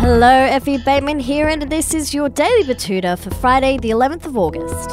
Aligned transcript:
Hello, 0.00 0.26
Effie 0.26 0.78
Bateman 0.78 1.20
here, 1.20 1.48
and 1.48 1.70
this 1.70 1.92
is 1.92 2.14
your 2.14 2.30
Daily 2.30 2.62
Betoota 2.62 3.18
for 3.18 3.28
Friday, 3.34 3.76
the 3.76 3.90
11th 3.90 4.24
of 4.24 4.38
August. 4.38 4.90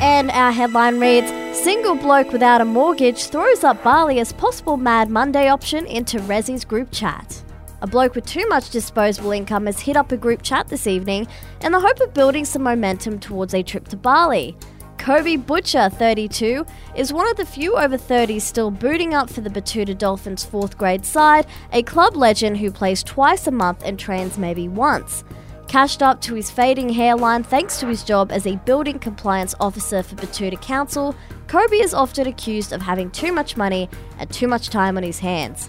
And 0.00 0.30
our 0.30 0.52
headline 0.52 1.00
reads 1.00 1.28
Single 1.58 1.96
bloke 1.96 2.30
without 2.30 2.60
a 2.60 2.64
mortgage 2.64 3.26
throws 3.26 3.64
up 3.64 3.82
Bali 3.82 4.20
as 4.20 4.32
possible 4.32 4.76
Mad 4.76 5.10
Monday 5.10 5.48
option 5.48 5.86
into 5.86 6.20
Ressies 6.20 6.64
group 6.64 6.90
chat. 6.92 7.42
A 7.82 7.86
bloke 7.88 8.14
with 8.14 8.26
too 8.26 8.46
much 8.48 8.70
disposable 8.70 9.32
income 9.32 9.66
has 9.66 9.80
hit 9.80 9.96
up 9.96 10.12
a 10.12 10.16
group 10.16 10.42
chat 10.42 10.68
this 10.68 10.86
evening 10.86 11.26
in 11.62 11.72
the 11.72 11.80
hope 11.80 11.98
of 12.00 12.14
building 12.14 12.44
some 12.44 12.62
momentum 12.62 13.18
towards 13.18 13.54
a 13.54 13.62
trip 13.64 13.88
to 13.88 13.96
Bali. 13.96 14.56
Kobe 15.04 15.36
Butcher, 15.36 15.90
32, 15.90 16.64
is 16.96 17.12
one 17.12 17.28
of 17.28 17.36
the 17.36 17.44
few 17.44 17.76
over 17.76 17.98
30s 17.98 18.40
still 18.40 18.70
booting 18.70 19.12
up 19.12 19.28
for 19.28 19.42
the 19.42 19.50
Betoota 19.50 19.98
Dolphins' 19.98 20.46
fourth 20.46 20.78
grade 20.78 21.04
side, 21.04 21.46
a 21.74 21.82
club 21.82 22.16
legend 22.16 22.56
who 22.56 22.70
plays 22.70 23.02
twice 23.02 23.46
a 23.46 23.50
month 23.50 23.82
and 23.84 23.98
trains 23.98 24.38
maybe 24.38 24.66
once. 24.66 25.22
Cashed 25.68 26.02
up 26.02 26.22
to 26.22 26.34
his 26.34 26.50
fading 26.50 26.88
hairline 26.88 27.42
thanks 27.42 27.78
to 27.80 27.86
his 27.86 28.02
job 28.02 28.32
as 28.32 28.46
a 28.46 28.56
building 28.64 28.98
compliance 28.98 29.54
officer 29.60 30.02
for 30.02 30.14
Betoota 30.14 30.58
Council, 30.62 31.14
Kobe 31.48 31.76
is 31.76 31.92
often 31.92 32.26
accused 32.26 32.72
of 32.72 32.80
having 32.80 33.10
too 33.10 33.34
much 33.34 33.58
money 33.58 33.90
and 34.18 34.30
too 34.30 34.48
much 34.48 34.70
time 34.70 34.96
on 34.96 35.02
his 35.02 35.18
hands. 35.18 35.68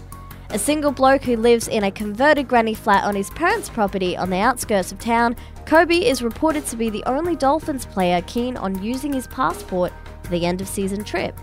A 0.50 0.58
single 0.58 0.92
bloke 0.92 1.22
who 1.22 1.36
lives 1.36 1.66
in 1.66 1.84
a 1.84 1.90
converted 1.90 2.46
granny 2.46 2.74
flat 2.74 3.04
on 3.04 3.16
his 3.16 3.30
parents' 3.30 3.68
property 3.68 4.16
on 4.16 4.30
the 4.30 4.38
outskirts 4.38 4.92
of 4.92 4.98
town, 5.00 5.34
Kobe 5.64 5.96
is 5.96 6.22
reported 6.22 6.64
to 6.66 6.76
be 6.76 6.88
the 6.88 7.02
only 7.04 7.34
Dolphins 7.34 7.84
player 7.84 8.22
keen 8.22 8.56
on 8.56 8.80
using 8.82 9.12
his 9.12 9.26
passport 9.26 9.92
for 10.22 10.30
the 10.30 10.46
end 10.46 10.60
of 10.60 10.68
season 10.68 11.02
trip. 11.02 11.36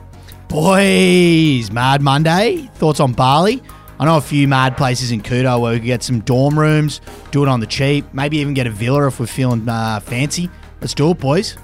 Boys, 0.47 1.69
Mad 1.69 2.01
Monday. 2.01 2.69
Thoughts 2.75 3.01
on 3.01 3.11
Bali? 3.11 3.61
I 3.99 4.05
know 4.05 4.17
a 4.17 4.21
few 4.21 4.47
mad 4.47 4.77
places 4.77 5.11
in 5.11 5.21
Kuta 5.21 5.59
where 5.59 5.73
we 5.73 5.79
could 5.79 5.85
get 5.85 6.03
some 6.03 6.21
dorm 6.21 6.57
rooms, 6.57 7.01
do 7.31 7.43
it 7.43 7.49
on 7.49 7.59
the 7.59 7.67
cheap, 7.67 8.05
maybe 8.13 8.37
even 8.37 8.53
get 8.53 8.67
a 8.67 8.71
villa 8.71 9.07
if 9.07 9.19
we're 9.19 9.27
feeling 9.27 9.67
uh, 9.67 9.99
fancy. 9.99 10.49
Let's 10.81 10.93
do 10.93 11.11
it, 11.11 11.19
boys. 11.19 11.57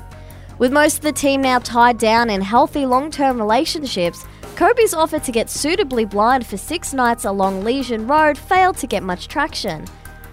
With 0.58 0.74
most 0.74 0.98
of 0.98 1.02
the 1.03 1.14
team 1.14 1.42
now 1.42 1.59
tied 1.59 1.98
down 1.98 2.30
in 2.30 2.42
healthy 2.42 2.86
long 2.86 3.12
term 3.12 3.38
relationships, 3.38 4.26
Kobe's 4.60 4.94
offer 4.94 5.20
to 5.20 5.32
get 5.32 5.50
suitably 5.50 6.04
blind 6.04 6.46
for 6.46 6.58
six 6.58 6.94
nights 6.94 7.24
along 7.24 7.64
Legian 7.64 8.10
Road 8.10 8.38
failed 8.38 8.76
to 8.80 8.88
get 8.88 9.04
much 9.04 9.30
traction. 9.30 9.86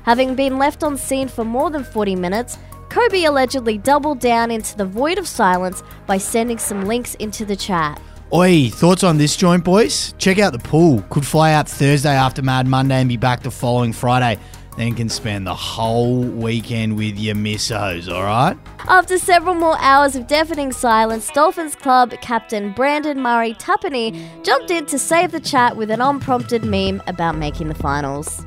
Having 0.03 0.35
been 0.35 0.59
left 0.59 0.83
on 0.83 0.97
seen 0.97 1.29
for 1.29 1.45
more 1.45 1.71
than 1.71 1.85
40 1.85 2.17
minutes, 2.17 2.59
Kobe 2.89 3.23
allegedly 3.23 3.79
doubled 3.79 4.19
down 4.19 4.51
into 4.51 4.77
the 4.77 4.85
void 4.85 5.19
of 5.19 5.29
silence 5.29 5.85
by 6.09 6.19
sending 6.19 6.59
some 6.59 6.87
links 6.87 7.15
into 7.21 7.45
the 7.45 7.55
chat. 7.55 8.03
Oi, 8.33 8.69
thoughts 8.69 9.05
on 9.05 9.17
this 9.17 9.37
joint, 9.37 9.63
boys? 9.63 10.13
Check 10.19 10.41
out 10.41 10.53
the 10.53 10.59
pool. 10.59 11.03
Could 11.09 11.25
fly 11.25 11.53
out 11.53 11.69
Thursday 11.69 12.17
after 12.17 12.43
Mad 12.43 12.67
Monday 12.67 12.97
and 12.97 13.09
be 13.09 13.17
back 13.17 13.45
the 13.45 13.53
following 13.53 13.93
Friday. 13.93 14.41
Then 14.77 14.95
can 14.95 15.09
spend 15.09 15.47
the 15.47 15.55
whole 15.55 16.21
weekend 16.21 16.97
with 16.97 17.19
your 17.19 17.35
missos, 17.35 18.09
alright? 18.09 18.59
After 18.89 19.19
several 19.19 19.55
more 19.55 19.77
hours 19.81 20.15
of 20.15 20.27
deafening 20.27 20.71
silence, 20.71 21.31
Dolphins 21.31 21.75
Club 21.75 22.13
captain 22.21 22.73
Brandon 22.73 23.21
Murray 23.21 23.55
Tapani 23.55 24.45
jumped 24.45 24.71
in 24.71 24.85
to 24.87 24.99
save 24.99 25.33
the 25.33 25.41
chat 25.41 25.77
with 25.77 25.91
an 25.91 26.01
unprompted 26.01 26.65
meme 26.65 27.03
about 27.07 27.37
making 27.37 27.69
the 27.69 27.75
finals. 27.75 28.45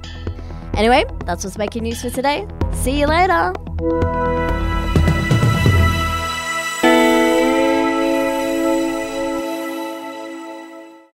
Anyway, 0.75 1.03
that's 1.25 1.43
what's 1.43 1.57
making 1.57 1.83
news 1.83 2.01
for 2.01 2.09
today. 2.09 2.47
See 2.73 2.99
you 2.99 3.07
later. 3.07 4.68